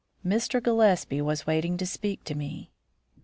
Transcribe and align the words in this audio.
Mr. 0.25 0.59
Gillespie 0.59 1.21
was 1.21 1.45
waiting 1.45 1.77
to 1.77 1.85
speak 1.85 2.23
to 2.23 2.33
me. 2.33 2.71